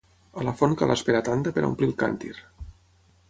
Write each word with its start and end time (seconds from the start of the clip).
A 0.43 0.45
la 0.45 0.53
font 0.61 0.71
cal 0.79 0.93
esperar 0.93 1.19
tanda 1.27 1.53
per 1.57 1.63
a 1.63 1.69
omplir 1.69 1.91
el 1.91 1.95
càntir. 1.99 2.35